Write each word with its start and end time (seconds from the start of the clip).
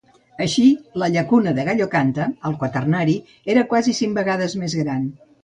Així, 0.43 0.61
la 1.01 1.09
Llacuna 1.15 1.53
de 1.59 1.65
Gallocanta 1.67 2.25
al 2.51 2.57
quaternari 2.65 3.15
era 3.57 3.67
quasi 3.75 3.95
cinc 4.01 4.19
vegades 4.23 4.59
més 4.65 4.79
gran. 4.83 5.07